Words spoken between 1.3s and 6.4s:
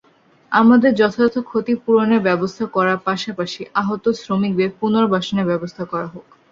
ক্ষতিপূরণের ব্যবস্থা করার পাশাপাশি আহত শ্রমিকদের পুনর্বাসনের ব্যবস্থা করা হোক।